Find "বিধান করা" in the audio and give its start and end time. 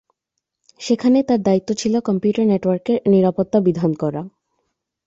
3.67-4.21